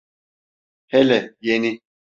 [0.87, 1.81] Hele Yeni.